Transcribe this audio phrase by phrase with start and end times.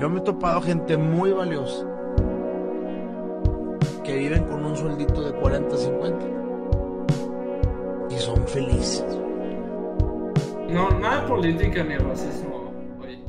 [0.00, 1.86] Yo me he topado gente muy valiosa
[4.02, 6.26] que viven con un sueldito de 40, 50
[8.08, 9.04] y son felices.
[10.70, 13.22] No, nada de política ni racismo, güey.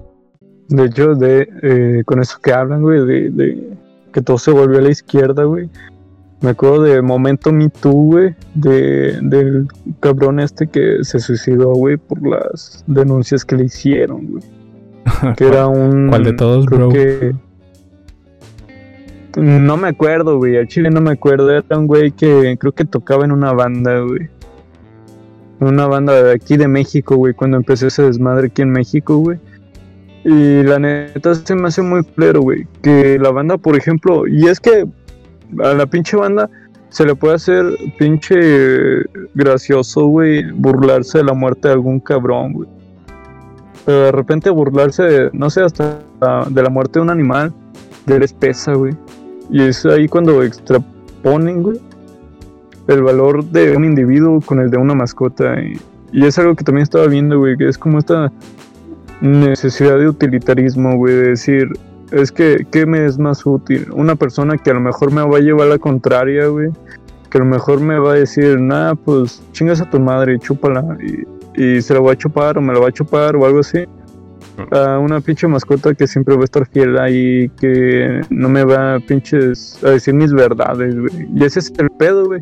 [0.70, 3.78] De hecho, de, eh, con eso que hablan, güey, de, de
[4.14, 5.70] que todo se volvió a la izquierda, güey.
[6.40, 9.68] Me acuerdo de Momento Me Too, güey, de, del
[10.00, 14.61] cabrón este que se suicidó, güey, por las denuncias que le hicieron, güey.
[15.38, 16.08] Que era un...
[16.10, 16.90] ¿Cuál de todos, creo bro?
[16.90, 17.34] que-
[19.38, 21.50] No me acuerdo, güey, al chile no me acuerdo.
[21.52, 24.30] Era un güey que creo que tocaba en una banda, güey.
[25.60, 29.38] Una banda de aquí de México, güey, cuando empecé ese desmadre aquí en México, güey.
[30.24, 32.68] Y la neta se me hace muy plero, güey.
[32.82, 34.86] Que la banda, por ejemplo, y es que
[35.64, 36.50] a la pinche banda
[36.90, 37.64] se le puede hacer
[37.98, 38.36] pinche
[39.34, 42.70] gracioso, güey, burlarse de la muerte de algún cabrón, güey.
[43.86, 46.00] Pero de repente burlarse, de, no sé, hasta
[46.50, 47.54] de la muerte de un animal,
[48.06, 48.94] de la espesa, güey.
[49.50, 51.80] Y es ahí cuando extraponen, güey,
[52.88, 55.60] el valor de un individuo con el de una mascota.
[55.62, 55.80] Y,
[56.12, 58.32] y es algo que también estaba viendo, güey, que es como esta
[59.22, 61.70] necesidad de utilitarismo, güey, de decir,
[62.12, 63.88] es que, ¿qué me es más útil?
[63.94, 66.70] Una persona que a lo mejor me va a llevar la contraria, güey,
[67.30, 70.98] que a lo mejor me va a decir, nada, pues chingas a tu madre chúpala,
[71.02, 73.60] y, y se la va a chupar o me la va a chupar o algo
[73.60, 73.86] así.
[74.72, 79.00] A una pinche mascota que siempre va a estar fiel ahí, que no me va
[79.00, 81.28] pinches a decir mis verdades, güey.
[81.36, 82.42] Y ese es el pedo, güey.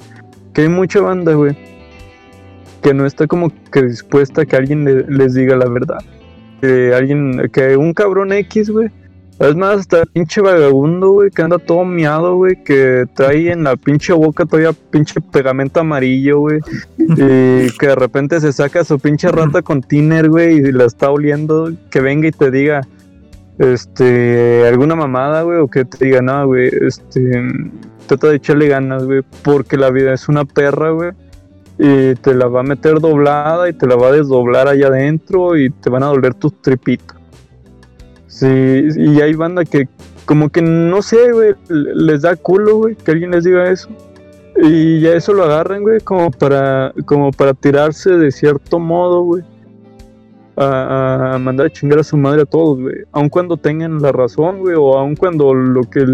[0.53, 1.55] Que hay mucha banda, güey,
[2.81, 5.99] que no está como que dispuesta a que alguien le- les diga la verdad
[6.61, 8.89] que alguien, que un cabrón X, güey.
[9.39, 13.77] Es más, hasta pinche vagabundo, güey, que anda todo miado, güey, que trae en la
[13.77, 16.59] pinche boca todavía pinche pegamento amarillo, güey.
[16.97, 21.09] y que de repente se saca su pinche rata con tiner, güey, y la está
[21.09, 22.81] oliendo, que venga y te diga,
[23.59, 27.41] este, alguna mamada, güey, o que te diga, no, güey, este,
[28.07, 31.11] trata de echarle ganas, güey, porque la vida es una perra, güey
[31.81, 35.57] y te la va a meter doblada y te la va a desdoblar allá adentro
[35.57, 37.18] y te van a doler tus tripitos.
[38.39, 39.89] Sí, y hay banda que
[40.23, 43.89] como que no sé, güey, les da culo, güey, que alguien les diga eso.
[44.61, 49.43] Y ya eso lo agarran, güey, como para, como para tirarse de cierto modo, güey.
[50.55, 52.95] A, mandar a chingar a su madre a todos, güey.
[53.11, 56.05] Aun cuando tengan la razón, güey, o aun cuando lo que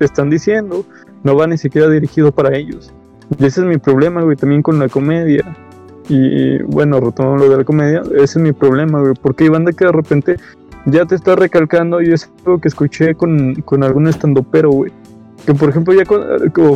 [0.00, 0.84] están diciendo
[1.22, 2.92] no va ni siquiera dirigido para ellos.
[3.38, 5.44] Y ese es mi problema, güey, también con la comedia.
[6.08, 9.72] Y bueno, retomando lo de la comedia, ese es mi problema, güey, porque hay banda
[9.72, 10.36] que de repente
[10.86, 14.92] ya te está recalcando, y es algo que escuché con, con algún estandopero, güey.
[15.46, 16.22] Que por ejemplo, ya con-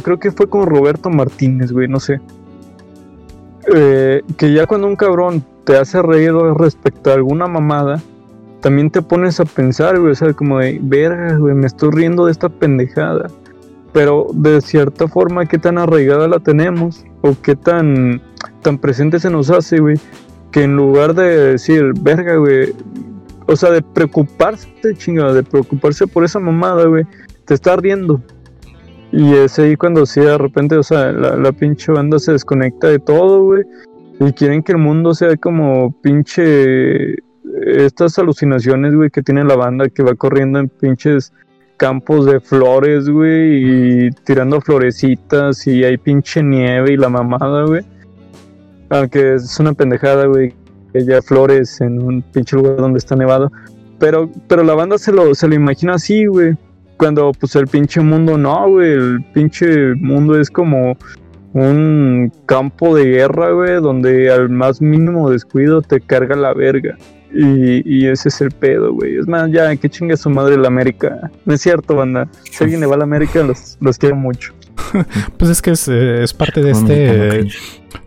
[0.02, 2.20] creo que fue con Roberto Martínez, güey, no sé.
[3.74, 8.00] Eh, que ya cuando un cabrón te hace reír respecto a alguna mamada,
[8.60, 12.26] también te pones a pensar, güey, o sea, como de, verga, güey, me estoy riendo
[12.26, 13.28] de esta pendejada
[13.92, 18.22] pero de cierta forma qué tan arraigada la tenemos o qué tan
[18.62, 19.96] tan presente se nos hace, güey,
[20.50, 22.72] que en lugar de decir, verga, güey,
[23.46, 27.04] o sea, de preocuparse, chingada, de preocuparse por esa mamada, güey,
[27.44, 28.22] te está riendo.
[29.10, 32.88] Y es ahí cuando sí, de repente, o sea, la, la pinche banda se desconecta
[32.88, 33.64] de todo, güey,
[34.20, 37.16] y quieren que el mundo sea como pinche
[37.66, 41.32] estas alucinaciones, güey, que tiene la banda que va corriendo en pinches
[41.76, 47.84] campos de flores, güey, y tirando florecitas y hay pinche nieve y la mamada, güey.
[48.90, 50.54] Aunque es una pendejada, güey,
[50.98, 53.50] haya flores en un pinche lugar donde está nevado.
[53.98, 56.54] Pero, pero la banda se lo, se lo imagina así, güey.
[56.96, 58.92] Cuando pues el pinche mundo no, güey.
[58.92, 60.96] El pinche mundo es como
[61.52, 66.96] un campo de guerra, güey, donde al más mínimo descuido te carga la verga.
[67.34, 69.16] Y, y ese es el pedo, güey.
[69.16, 71.30] Es más, ya, que chingue su madre la América.
[71.44, 72.28] No es cierto, banda.
[72.42, 74.52] Si alguien le va a la América, los, los quiero mucho.
[75.36, 77.46] Pues es que es, eh, es parte de este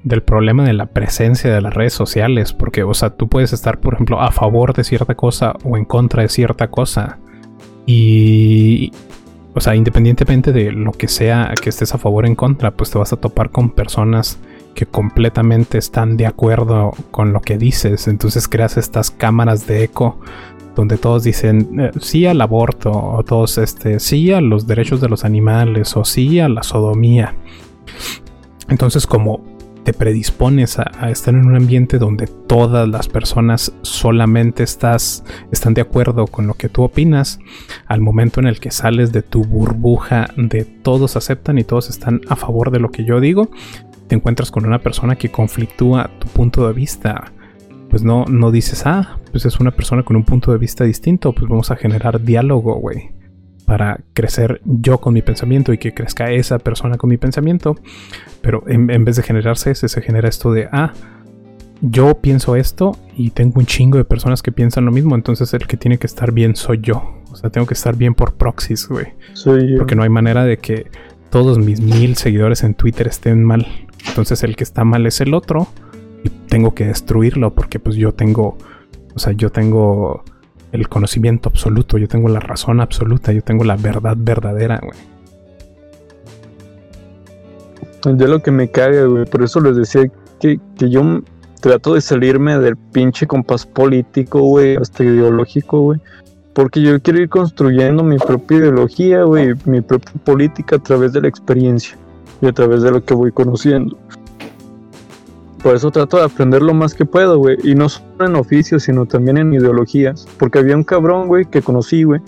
[0.03, 3.79] del problema de la presencia de las redes sociales, porque, o sea, tú puedes estar,
[3.79, 7.17] por ejemplo, a favor de cierta cosa o en contra de cierta cosa.
[7.87, 8.91] Y,
[9.53, 12.91] o sea, independientemente de lo que sea que estés a favor o en contra, pues
[12.91, 14.37] te vas a topar con personas
[14.75, 18.07] que completamente están de acuerdo con lo que dices.
[18.07, 20.19] Entonces creas estas cámaras de eco
[20.75, 25.09] donde todos dicen eh, sí al aborto, o todos este, sí a los derechos de
[25.09, 27.35] los animales, o sí a la sodomía.
[28.67, 29.43] Entonces, como
[29.83, 35.75] te predispones a, a estar en un ambiente donde todas las personas solamente estás, están
[35.75, 37.39] de acuerdo con lo que tú opinas,
[37.85, 42.21] al momento en el que sales de tu burbuja de todos aceptan y todos están
[42.29, 43.51] a favor de lo que yo digo,
[44.07, 47.31] te encuentras con una persona que conflictúa tu punto de vista.
[47.95, 51.31] Pues no, no dices, ah, pues es una persona con un punto de vista distinto,
[51.31, 53.11] pues vamos a generar diálogo, güey.
[53.65, 57.77] Para crecer yo con mi pensamiento y que crezca esa persona con mi pensamiento.
[58.41, 60.91] Pero en, en vez de generarse ese, se genera esto de, ah,
[61.79, 65.65] yo pienso esto y tengo un chingo de personas que piensan lo mismo, entonces el
[65.65, 67.01] que tiene que estar bien soy yo.
[67.31, 69.13] O sea, tengo que estar bien por proxies, güey.
[69.31, 69.77] Soy yo.
[69.77, 70.87] Porque no hay manera de que
[71.29, 73.65] todos mis mil seguidores en Twitter estén mal.
[74.05, 75.69] Entonces el que está mal es el otro
[76.31, 78.57] tengo que destruirlo porque pues yo tengo,
[79.13, 80.23] o sea, yo tengo
[80.71, 85.15] el conocimiento absoluto, yo tengo la razón absoluta, yo tengo la verdad verdadera, güey.
[88.17, 89.25] Ya lo que me caga, güey.
[89.25, 90.03] Por eso les decía
[90.39, 91.21] que, que yo
[91.59, 95.99] trato de salirme del pinche compás político, güey, hasta ideológico, güey.
[96.53, 101.21] Porque yo quiero ir construyendo mi propia ideología, güey, mi propia política a través de
[101.21, 101.97] la experiencia
[102.41, 103.97] y a través de lo que voy conociendo.
[105.65, 107.57] Por eso trato de aprender lo más que puedo, güey.
[107.63, 110.27] Y no solo en oficios, sino también en ideologías.
[110.37, 112.21] Porque había un cabrón, güey, que conocí, güey,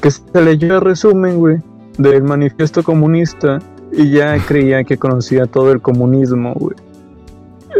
[0.00, 1.58] que se leyó el resumen, güey,
[1.96, 3.60] del manifiesto comunista
[3.92, 6.74] y ya creía que conocía todo el comunismo, güey.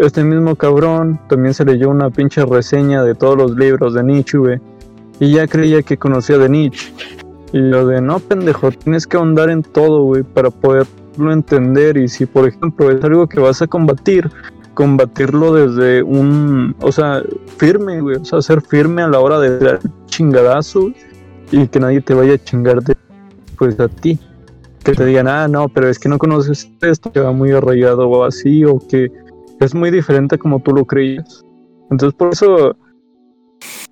[0.00, 4.38] Este mismo cabrón también se leyó una pinche reseña de todos los libros de Nietzsche,
[4.38, 4.60] güey.
[5.18, 6.92] Y ya creía que conocía de Nietzsche.
[7.52, 11.96] Y lo de, no, pendejo, tienes que ahondar en todo, güey, para poderlo entender.
[11.96, 14.30] Y si, por ejemplo, es algo que vas a combatir,
[14.76, 17.22] combatirlo desde un, o sea,
[17.56, 18.16] firme, güey.
[18.16, 20.92] O sea, ser firme a la hora de dar chingadazo
[21.50, 22.94] y que nadie te vaya a chingar de,
[23.56, 24.18] pues, a ti.
[24.84, 28.06] Que te digan, ah, no, pero es que no conoces esto, que va muy arraigado
[28.06, 29.10] o así, o que
[29.60, 31.42] es muy diferente como tú lo creías.
[31.90, 32.76] Entonces, por eso,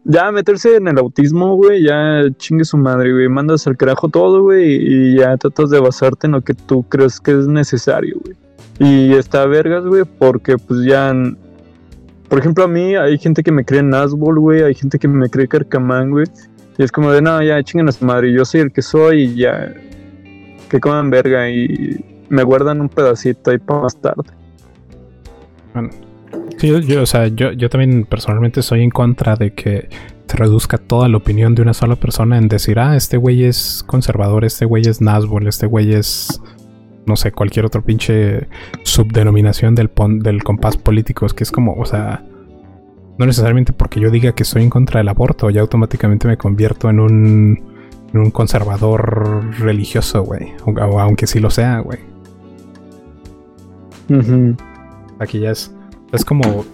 [0.04, 3.28] ya meterse en el autismo, güey, ya chingue su madre, güey.
[3.30, 7.18] Mandas al carajo todo, güey, y ya tratas de basarte en lo que tú crees
[7.20, 8.43] que es necesario, güey.
[8.78, 11.14] Y está vergas, güey, porque pues ya.
[12.28, 15.28] Por ejemplo, a mí hay gente que me cree Nazbol, güey, hay gente que me
[15.28, 16.26] cree Carcamán, güey.
[16.76, 19.22] Y es como de, no, ya chinguen a su madre, yo soy el que soy
[19.22, 19.72] y ya.
[20.68, 24.24] Que coman verga y me guardan un pedacito ahí para más tarde.
[25.72, 25.90] Bueno,
[26.58, 29.88] sí, yo, o sea, yo, yo también personalmente soy en contra de que
[30.26, 33.84] se reduzca toda la opinión de una sola persona en decir, ah, este güey es
[33.86, 36.40] conservador, este güey es Nazbol, este güey es,
[37.06, 38.48] no sé, cualquier otro pinche
[38.82, 41.26] subdenominación del, pon- del compás político.
[41.26, 42.24] Es que es como, o sea,
[43.18, 46.88] no necesariamente porque yo diga que estoy en contra del aborto, ya automáticamente me convierto
[46.90, 47.62] en un,
[48.12, 50.52] en un conservador religioso, güey.
[50.64, 51.98] O- aunque sí lo sea, güey.
[55.18, 55.74] Aquí ya es,
[56.12, 56.64] es como,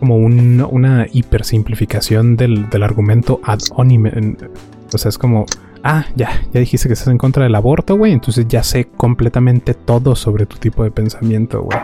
[0.00, 4.36] como un- una hipersimplificación del, del argumento ad hominem.
[4.92, 5.46] O sea, es como,
[5.82, 8.12] ah, ya, ya dijiste que estás en contra del aborto, güey.
[8.12, 11.78] Entonces ya sé completamente todo sobre tu tipo de pensamiento, güey.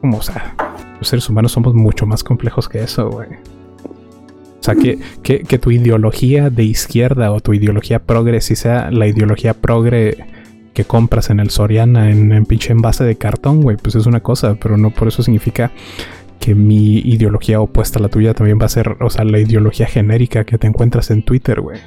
[0.00, 0.54] Como, o sea,
[0.98, 3.28] los seres humanos somos mucho más complejos que eso, güey.
[3.28, 8.90] O sea, que, que, que tu ideología de izquierda o tu ideología progre, si sea
[8.90, 10.24] la ideología progre
[10.72, 14.20] que compras en el Soriana en, en pinche envase de cartón, güey, pues es una
[14.20, 15.70] cosa, pero no por eso significa
[16.40, 19.86] que mi ideología opuesta a la tuya también va a ser, o sea, la ideología
[19.86, 21.78] genérica que te encuentras en Twitter, güey.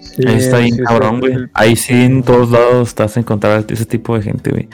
[0.00, 1.20] Sí, Ahí está bien sí, cabrón, sí.
[1.20, 1.46] güey.
[1.54, 4.68] Ahí sí en todos lados estás a encontrar ese tipo de gente, güey.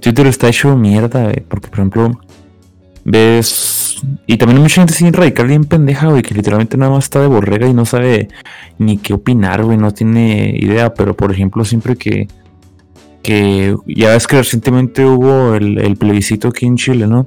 [0.00, 1.40] Twitter está hecho mierda, güey.
[1.48, 2.20] Porque, por ejemplo,
[3.04, 4.00] ves.
[4.26, 6.22] Y también hay mucha gente sin radical bien pendeja, güey.
[6.22, 8.28] Que literalmente nada más está de borrega y no sabe
[8.78, 9.76] ni qué opinar, güey.
[9.76, 10.94] No tiene idea.
[10.94, 12.28] Pero, por ejemplo, siempre que.
[13.22, 17.26] Que ya ves que recientemente hubo el, el plebiscito aquí en Chile, ¿no?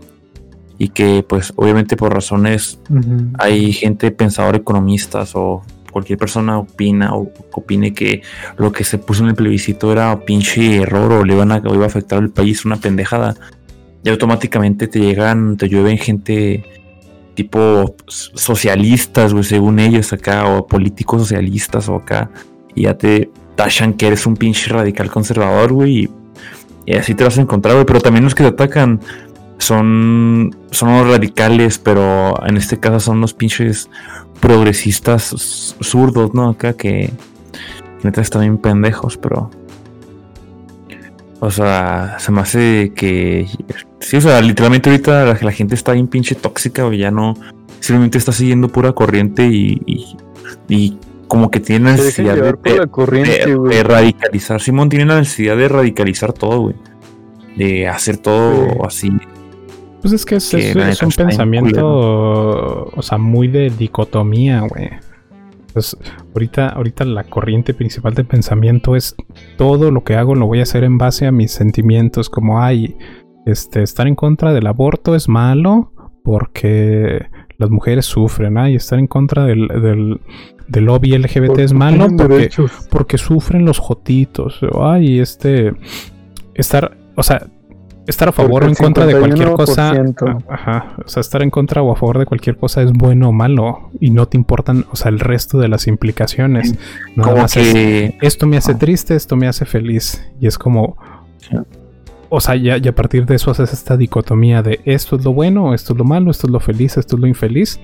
[0.84, 3.34] Y que, pues, obviamente por razones Ujú.
[3.38, 5.62] hay gente pensadora, economistas o
[5.92, 8.24] cualquier persona opina o opine que
[8.58, 11.76] lo que se puso en el plebiscito era pinche error o le iban a, o
[11.76, 13.36] iba a afectar al país una pendejada.
[14.04, 16.66] Y automáticamente te llegan, te llueven gente
[17.36, 22.32] tipo socialistas, güey, según ellos acá, o políticos socialistas o acá,
[22.74, 26.10] y ya te tachan que eres un pinche radical conservador, güey, y,
[26.88, 27.86] y así te vas a encontrar, güey.
[27.86, 29.00] Pero también los que te atacan
[29.62, 33.90] son, son los radicales, pero en este caso son los pinches
[34.40, 36.50] progresistas zurdos, ¿no?
[36.50, 37.12] Acá que
[38.04, 39.50] neta están bien pendejos, pero.
[41.40, 43.48] O sea, se me hace que.
[44.00, 47.36] Sí, o sea, literalmente ahorita la, la gente está bien pinche tóxica, o ya no.
[47.80, 49.82] Simplemente está siguiendo pura corriente y.
[49.86, 50.18] y,
[50.70, 53.76] y como que tiene la necesidad de, llevar por la corriente, de- güey.
[53.78, 54.60] de radicalizar.
[54.62, 56.76] Simón tiene la necesidad de radicalizar todo, güey.
[57.56, 59.10] De hacer todo Sí.
[59.10, 59.18] así.
[60.02, 61.86] Pues es que es, Que es- la es neta un pensamiento,
[62.96, 64.90] o sea, muy de dicotomía, güey.
[65.74, 65.96] Pues
[66.34, 69.16] ahorita, ahorita la corriente principal de pensamiento es
[69.58, 72.98] todo lo que hago lo voy a hacer en base a mis sentimientos, como ay,
[73.46, 75.92] este, estar en contra del aborto es malo
[76.24, 77.26] porque
[77.58, 78.70] las mujeres sufren, ¿ah?
[78.70, 80.20] y estar en contra del, del,
[80.68, 82.50] del lobby LGBT Porque es malo porque,
[82.90, 84.60] porque sufren los jotitos.
[84.80, 85.74] Ay, este.
[86.54, 86.98] Estar.
[87.16, 87.48] O sea.
[88.08, 89.92] Estar a favor o en contra de cualquier cosa.
[89.94, 90.44] 51%.
[90.50, 90.96] a- Ajá.
[91.06, 93.90] O sea, estar en contra o a favor de cualquier cosa es bueno o malo.
[94.00, 96.76] Y no te importan, o sea, el resto de las implicaciones.
[97.16, 100.28] Nada Como más es, que esto me hace triste, esto me hace feliz.
[100.40, 100.98] Y es como.
[102.34, 105.34] O sea, ya, ya a partir de eso haces esta dicotomía de esto es lo
[105.34, 107.80] bueno, esto es lo malo, esto es lo feliz, esto es lo infeliz.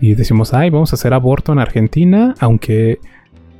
[0.00, 2.98] Y decimos, ay, vamos a hacer aborto en Argentina, aunque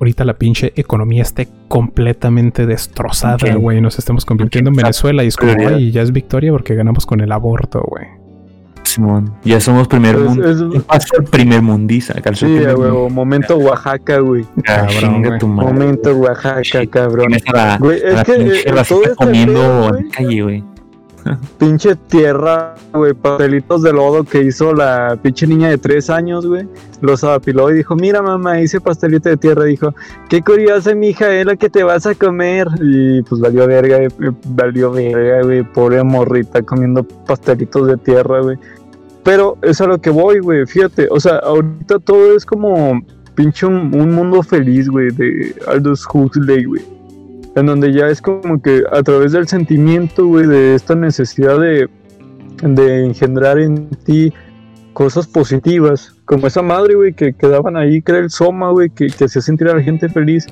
[0.00, 3.80] ahorita la pinche economía esté completamente destrozada, güey.
[3.80, 7.20] Nos estemos convirtiendo en Venezuela y es como, ay, ya es victoria porque ganamos con
[7.20, 8.06] el aborto, güey.
[8.84, 10.48] Simón, ya somos primer mundo.
[10.76, 11.62] es- Paso al primer
[12.28, 13.08] al Sí, mundo.
[13.08, 14.44] momento Oaxaca, güey.
[14.62, 15.38] Cabrón, chinga güey.
[15.40, 15.72] tu madre.
[15.72, 17.32] Momento Oaxaca, cabrón.
[17.80, 20.64] Güey, es la que pinche eh, todo este comiendo en güey, la calle, güey.
[21.58, 26.66] pinche tierra, güey, pastelitos de lodo que hizo la pinche niña de tres años, güey.
[27.00, 29.64] Los apiló y dijo, mira mamá, hice pastelito de tierra.
[29.64, 29.94] Dijo,
[30.28, 32.66] qué curiosa, mija, es la que te vas a comer.
[32.80, 34.08] Y pues valió verga, eh,
[34.48, 38.58] valió verga, güey, pobre morrita comiendo pastelitos de tierra, güey.
[39.22, 43.00] Pero es a lo que voy, güey, fíjate, o sea, ahorita todo es como
[43.34, 46.93] pinche un, un mundo feliz, güey, de Aldous Huxley, güey.
[47.56, 51.88] En donde ya es como que a través del sentimiento, güey, de esta necesidad de,
[52.62, 54.32] de engendrar en ti
[54.92, 59.08] cosas positivas, como esa madre, güey, que quedaban ahí, que era el Soma, güey, que,
[59.08, 60.46] que hacía sentir a la gente feliz.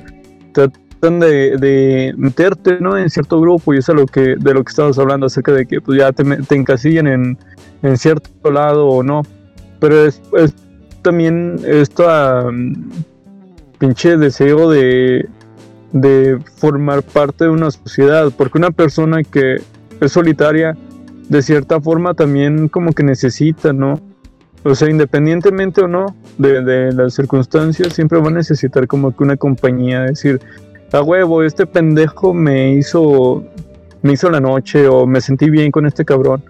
[0.52, 2.98] Tratan de, de meterte, ¿no?
[2.98, 5.66] En cierto grupo, y eso es lo que, de lo que estabas hablando, acerca de
[5.66, 7.38] que pues ya te, te encasillan en,
[7.82, 9.22] en cierto lado o no.
[9.80, 10.54] Pero es, es
[11.02, 12.90] también esta mm,
[13.78, 15.28] pinche deseo de,
[15.92, 19.60] de formar parte de una sociedad, porque una persona que
[20.00, 20.76] es solitaria,
[21.28, 24.00] de cierta forma también como que necesita, ¿no?
[24.64, 29.24] O sea, independientemente o no de, de las circunstancias, siempre va a necesitar como que
[29.24, 30.40] una compañía, decir,
[30.92, 33.44] a huevo, este pendejo me hizo,
[34.02, 36.44] me hizo la noche o me sentí bien con este cabrón.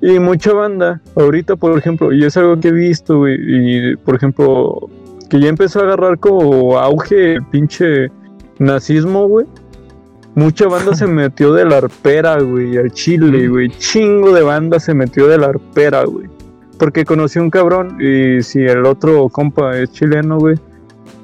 [0.00, 4.14] Y mucha banda, ahorita por ejemplo, y es algo que he visto, güey, y por
[4.16, 4.88] ejemplo,
[5.28, 8.10] que ya empezó a agarrar como auge el pinche
[8.58, 9.46] nazismo, güey.
[10.34, 13.70] Mucha banda se metió de la arpera, güey, al chile, güey.
[13.70, 16.26] Chingo de banda se metió de la arpera, güey.
[16.78, 20.56] Porque conocí a un cabrón y si el otro compa es chileno, güey.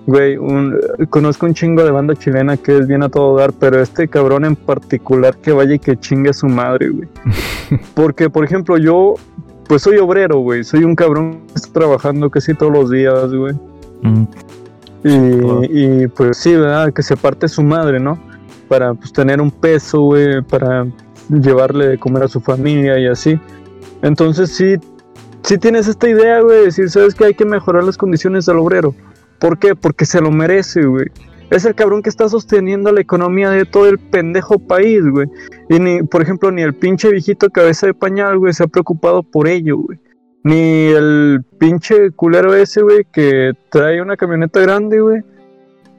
[0.06, 0.78] Güey, un-
[1.10, 4.44] conozco un chingo de banda chilena que es bien a todo dar, pero este cabrón
[4.44, 7.08] en particular que vaya y que chingue a su madre, güey.
[7.94, 9.14] Porque, por ejemplo, yo,
[9.68, 10.64] pues soy obrero, güey.
[10.64, 13.54] Soy un cabrón que está trabajando casi todos los días, güey.
[14.02, 14.25] Mm,
[15.02, 15.62] Claro.
[15.64, 16.92] Y, y, pues sí, ¿verdad?
[16.92, 18.19] Que se parte su madre, ¿no?
[18.69, 20.87] Para pues tener un peso, güey, para
[21.28, 23.38] llevarle de comer a su familia y así.
[24.02, 24.76] Entonces sí,
[25.42, 28.59] sí tienes esta idea, güey, de decir, ¿sabes que Hay que mejorar las condiciones del
[28.59, 28.95] obrero.
[29.38, 29.75] ¿Por qué?
[29.75, 31.07] Porque se lo merece, güey.
[31.50, 35.26] Es el cabrón que está sosteniendo la economía de todo el pendejo país, güey.
[35.69, 39.23] Y ni, por ejemplo, ni el pinche viejito cabeza de pañal, güey, se ha preocupado
[39.23, 39.99] por ello, güey.
[40.42, 45.23] Ni el pinche culero ese, güey, que trae una camioneta grande, güey.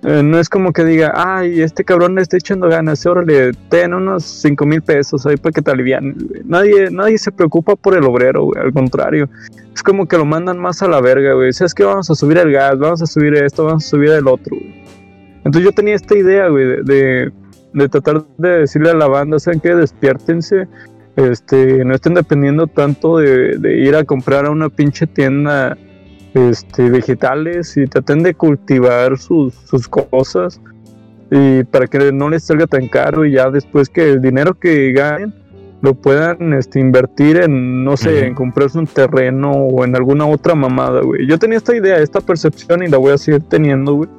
[0.04, 3.94] Eh, no es como que diga, ay, este cabrón le está echando ganas, órale, ten
[3.94, 6.42] unos 5 mil pesos ahí para que te alivianes, güey.
[6.44, 9.30] Nadie, nadie se preocupa por el obrero, güey, al contrario.
[9.76, 11.54] Es como que lo mandan más a la verga, güey.
[11.54, 11.84] ¿Sabes qué?
[11.84, 14.84] Vamos a subir el gas, vamos a subir esto, vamos a subir el otro, güey.
[15.44, 17.32] Entonces yo tenía esta idea, güey, de, de,
[17.74, 19.76] de tratar de decirle a la banda, ¿saben qué?
[19.76, 20.68] Despiértense,
[21.30, 25.78] este, no estén dependiendo tanto de, de ir a comprar a una pinche tienda
[26.34, 30.62] este, vegetales y traten de cultivar sus, sus cosas
[31.30, 34.92] y para que no les salga tan caro y ya después que el dinero que
[34.92, 35.34] ganen
[35.82, 40.54] lo puedan este, invertir en, no sé, en comprarse un terreno o en alguna otra
[40.54, 41.26] mamada, güey.
[41.26, 44.10] Yo tenía esta idea, esta percepción y la voy a seguir teniendo, güey.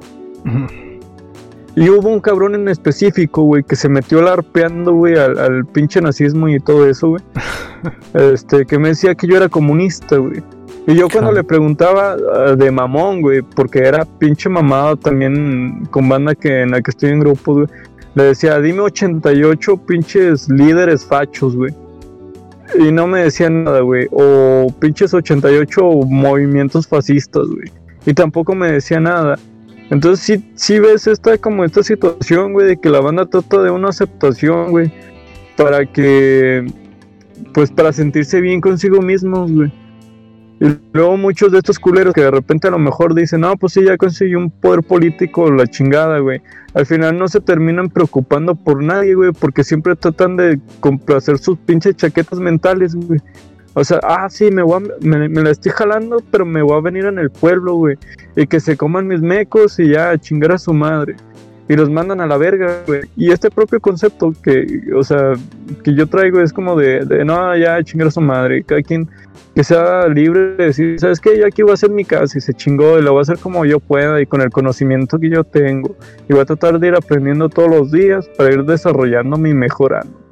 [1.75, 6.01] Y hubo un cabrón en específico, güey, que se metió larpeando, güey, al, al pinche
[6.01, 7.23] nazismo y todo eso, güey.
[8.13, 10.43] este, que me decía que yo era comunista, güey.
[10.85, 11.35] Y yo cuando Claro.
[11.35, 16.71] le preguntaba ah, de mamón, güey, porque era pinche mamado también con banda que en
[16.71, 17.67] la que estoy en grupo, güey.
[18.15, 21.73] Le decía, dime 88 pinches líderes fachos, güey.
[22.77, 24.07] Y no me decía nada, güey.
[24.11, 27.71] O pinches 88 movimientos fascistas, güey.
[28.05, 29.39] Y tampoco me decía nada.
[29.89, 33.71] Entonces sí, sí ves esta como esta situación, güey, de que la banda trata de
[33.71, 34.91] una aceptación, güey,
[35.57, 36.65] para que,
[37.53, 39.71] pues para sentirse bien consigo mismos, güey.
[40.59, 43.73] Y luego muchos de estos culeros que de repente a lo mejor dicen, no, pues
[43.73, 46.41] sí, ya conseguí un poder político, la chingada, güey.
[46.73, 51.57] Al final no se terminan preocupando por nadie, güey, porque siempre tratan de complacer sus
[51.57, 53.19] pinches chaquetas mentales, güey.
[53.75, 57.05] O sea, ah, sí, me, voy me, la estoy jalando, pero me voy a venir
[57.05, 57.97] en el pueblo, güey.
[58.35, 61.15] Y que se coman mis mecos y ya, chingar a su madre.
[61.67, 63.01] Y los mandan a la verga, güey.
[63.15, 65.33] Y este propio concepto que, o sea,
[65.83, 68.63] que yo traigo es como de, de no, ya, chingar a su madre.
[68.63, 69.09] Cada quien
[69.55, 71.37] que sea libre de decir, ¿sabes qué?
[71.37, 73.37] Yo aquí voy a hacer mi casa y se chingó y lo voy a hacer
[73.37, 75.95] como yo pueda y con el conocimiento que yo tengo.
[76.27, 80.22] Y voy a tratar de ir aprendiendo todos los días para ir desarrollándome y mejorando.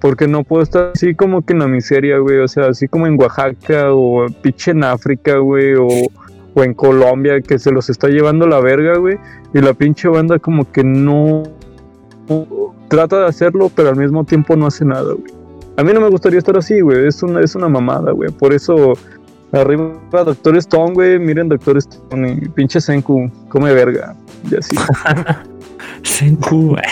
[0.00, 2.38] Porque no puedo estar así como que en la miseria, güey.
[2.38, 5.74] O sea, así como en Oaxaca o pinche en África, güey.
[5.74, 5.88] O,
[6.54, 9.18] o en Colombia, que se los está llevando la verga, güey.
[9.52, 11.42] Y la pinche banda como que no,
[12.88, 15.32] trata de hacerlo, pero al mismo tiempo no hace nada, güey.
[15.76, 17.06] A mí no me gustaría estar así, güey.
[17.06, 18.30] Es una, es una mamada, güey.
[18.30, 18.94] Por eso,
[19.52, 21.18] arriba Doctor Stone, güey.
[21.18, 23.30] Miren Doctor Stone y pinche Senku.
[23.50, 24.16] Come verga.
[24.50, 24.74] Y así.
[26.02, 26.82] Senku, güey.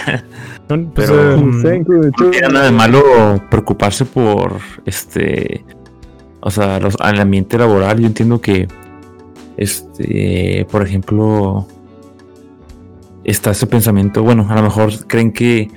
[0.67, 3.03] Pues, Pero- um, No tiene nada de malo
[3.51, 5.65] preocuparse por este.
[6.41, 8.01] O sea, los, al ambiente laboral.
[8.01, 8.67] Yo entiendo que.
[9.57, 10.67] Este.
[10.71, 11.67] Por ejemplo.
[13.25, 14.23] Está ese pensamiento.
[14.23, 15.69] Bueno, a lo mejor creen que.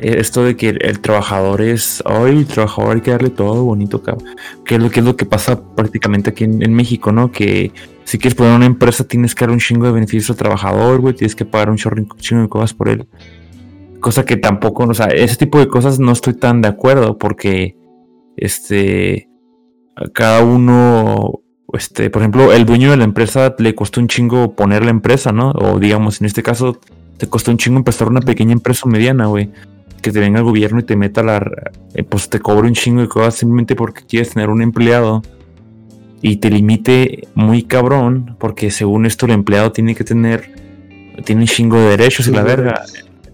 [0.00, 2.02] Esto de que el, el trabajador es.
[2.04, 4.28] Ay, el trabajador hay que darle todo bonito, cabrón.
[4.64, 7.30] Que es lo que es lo que pasa prácticamente aquí en, en México, ¿no?
[7.32, 7.72] Que
[8.04, 11.14] si quieres poner una empresa, tienes que dar un chingo de beneficios al trabajador, güey.
[11.14, 13.06] Tienes que pagar un chorro- chingo de cosas por él
[14.04, 17.74] cosa que tampoco, o sea, ese tipo de cosas no estoy tan de acuerdo porque
[18.36, 19.30] este
[20.12, 21.40] cada uno
[21.72, 25.32] este, por ejemplo, el dueño de la empresa le costó un chingo poner la empresa,
[25.32, 25.52] ¿no?
[25.52, 26.78] O digamos, en este caso
[27.16, 29.50] te costó un chingo empezar una pequeña empresa o mediana, güey.
[30.02, 31.38] Que te venga el gobierno y te meta la
[31.94, 35.22] eh, pues te cobre un chingo de cosas simplemente porque quieres tener un empleado
[36.20, 40.52] y te limite muy cabrón, porque según esto el empleado tiene que tener
[41.24, 42.84] tiene un chingo de derechos y la verga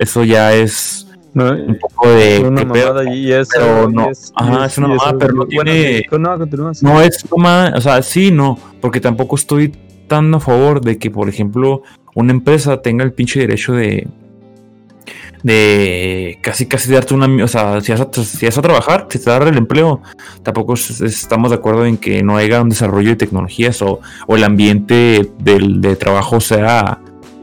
[0.01, 2.87] eso ya es No, un poco de una qué pedo.
[2.95, 3.51] mamada y eso.
[3.55, 4.11] pero y no.
[4.11, 6.03] es- Ajá, es una mamada, pero no tiene-
[6.83, 7.25] no, es
[7.77, 9.73] o sea, sí, no, porque tampoco estoy
[10.09, 11.83] tan a favor de que, por ejemplo,
[12.17, 14.09] una empresa tenga el pinche derecho de
[15.43, 19.19] de casi casi darte una, o sea, si vas a, si vas a trabajar, si
[19.19, 20.03] te da el empleo,
[20.43, 24.37] tampoco es- estamos de acuerdo en que no haya un desarrollo de tecnologías o, o
[24.37, 26.99] el ambiente del, de trabajo sea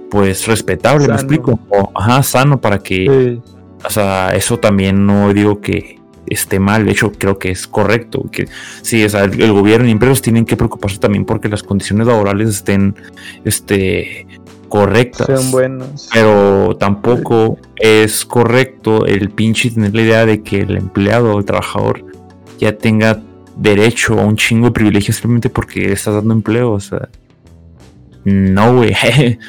[0.10, 3.52] pues respetable, me explico, o ajá, sano para que Sí.
[3.86, 8.26] o sea, eso también no digo que esté mal, de hecho creo que es correcto,
[8.32, 8.48] que
[8.82, 12.08] sí, o sea, el, el gobierno y empresas tienen que preocuparse también porque las condiciones
[12.08, 12.96] laborales estén
[13.46, 14.28] este
[14.68, 15.28] correctas.
[15.28, 16.10] sean buenos.
[16.14, 21.46] Pero tampoco es correcto el pinche tener la idea de que el empleado o el
[21.46, 22.04] trabajador
[22.60, 23.22] ya tenga
[23.56, 26.72] derecho a un chingo de privilegios simplemente porque estás dando empleo.
[26.74, 27.10] O sea,
[28.24, 28.94] no, güey.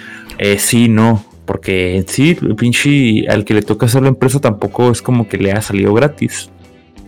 [0.40, 1.24] Eh, sí, no.
[1.44, 5.50] Porque sí, pinche al que le toca hacer la empresa tampoco es como que le
[5.50, 6.48] ha salido gratis.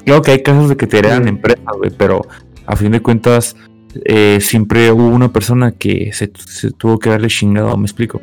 [0.05, 2.27] Claro que hay casos de que te heredan empresas, güey, pero
[2.67, 3.55] a fin de cuentas
[4.05, 8.21] eh, siempre hubo una persona que se, se tuvo que darle chingado, me explico.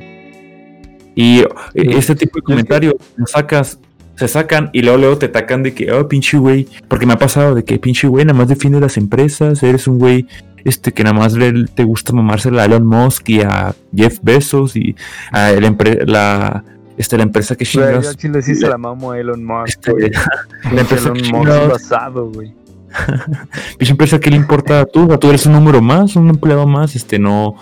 [1.15, 3.79] Y eh, este tipo de comentarios lo sacas,
[4.15, 7.17] se sacan y luego, luego te atacan de que, oh, pinche güey, porque me ha
[7.17, 10.27] pasado de que pinche güey nada más defiende las empresas, eres un güey
[10.65, 14.75] este que nada más le- te gusta mamársela a Elon Musk y a Jeff Bezos
[14.75, 14.95] y
[15.31, 16.63] a la, empre- la,
[16.97, 18.15] este, la empresa que yo chingas.
[18.19, 20.11] sí le hice la mamo a Elon Musk, este,
[20.73, 22.53] la empresa que Elon Musk basado, güey.
[23.91, 26.95] empresa que le importa a tú, sea, tú eres un número más, un empleado más,
[26.95, 27.55] este no,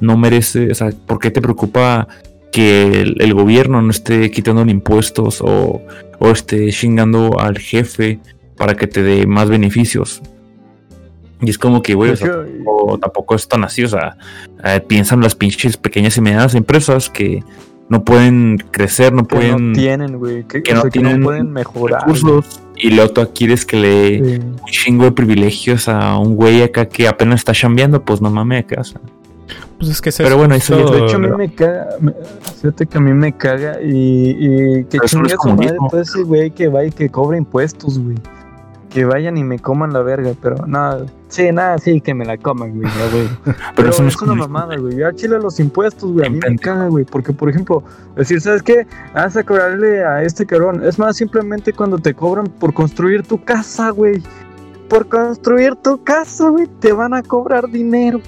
[0.00, 2.08] no merece, o sea, ¿por qué te preocupa
[2.52, 5.82] que el, el gobierno no esté quitando impuestos o,
[6.18, 8.20] o esté chingando al jefe
[8.56, 10.22] para que te dé más beneficios?
[11.40, 14.16] Y es como que, güey, o sea, tampoco, tampoco es tan así, o sea,
[14.64, 17.44] eh, piensan las pinches pequeñas y medianas empresas que
[17.88, 20.44] no pueden crecer, no que pueden no tienen, güey.
[20.44, 22.00] Que, no sea, que no pueden mejorar.
[22.02, 24.18] recursos y luego tú quieres que le.
[24.36, 24.40] Sí.
[24.42, 28.64] un chingo de privilegios a un güey acá que apenas está chambeando, pues no mames
[28.64, 28.80] acá.
[28.80, 29.00] o sea.
[29.78, 31.86] Pues es que es Pero bueno, eso De hecho, a mí me caga.
[32.00, 32.12] me-
[32.60, 36.50] Fíjate que a mí me caga y, y que chingue su madre todo ese güey
[36.50, 38.16] que va y que cobra impuestos, güey.
[38.90, 41.06] Que vayan y me coman la verga, pero nada.
[41.28, 43.28] Sí, nada, sí, que me la coman, güey, ya, güey.
[43.76, 44.96] Pero, eso no es es una mamada, güey.
[44.96, 46.26] Ya chile los impuestos, güey.
[46.26, 47.04] A mí me caga, güey.
[47.04, 47.82] Porque, por ejemplo,
[48.16, 48.86] decir, ¿sabes qué?
[49.14, 50.82] Vas a cobrarle a este cabrón.
[50.82, 54.22] Es más, simplemente cuando te cobran por construir tu casa, güey.
[54.88, 58.22] Por construir tu casa, güey, te van a cobrar dinero.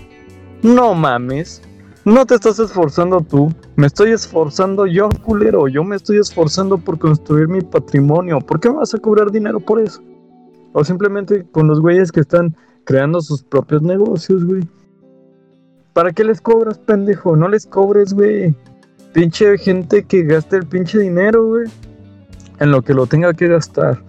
[0.62, 1.62] No mames.
[2.04, 3.52] No te estás esforzando tú.
[3.76, 5.68] Me estoy esforzando yo, culero.
[5.68, 8.40] Yo me estoy esforzando por construir mi patrimonio.
[8.40, 10.02] ¿Por qué me vas a cobrar dinero por eso?
[10.72, 12.54] O simplemente con los güeyes que están
[12.84, 14.68] creando sus propios negocios, güey.
[15.92, 17.36] ¿Para qué les cobras, pendejo?
[17.36, 18.54] No les cobres, güey.
[19.12, 21.68] Pinche gente que gaste el pinche dinero, güey.
[22.58, 24.02] En lo que lo tenga que gastar.